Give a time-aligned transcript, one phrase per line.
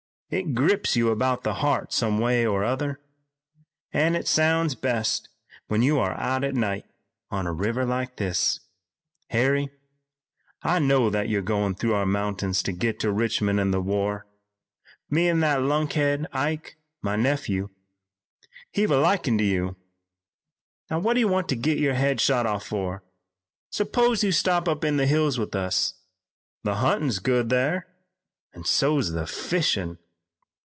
[0.33, 3.01] It grips you about the heart some way or other,
[3.91, 5.27] an' it sounds best
[5.67, 6.85] when you are out at night
[7.29, 8.61] on a river like this.
[9.27, 9.69] Harry,
[10.63, 14.25] I know that you're goin' through our mountins to git to Richmond an' the war.
[15.09, 17.67] Me an' that lunkhead Ike, my nephew,
[18.73, 19.75] hev took a likin' to you.
[20.89, 23.03] Now, what do you want to git your head shot off fur?
[23.69, 25.95] S'pose you stop up in the hills with us.
[26.63, 27.85] The huntin's good thar,
[28.53, 29.97] an' so's the fishin'."